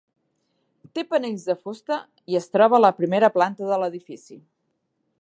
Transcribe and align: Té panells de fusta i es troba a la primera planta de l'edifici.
Té 0.97 1.03
panells 1.11 1.45
de 1.51 1.55
fusta 1.59 1.99
i 2.33 2.39
es 2.41 2.51
troba 2.57 2.79
a 2.81 2.83
la 2.87 2.93
primera 3.03 3.33
planta 3.39 3.71
de 3.75 3.81
l'edifici. 3.85 4.43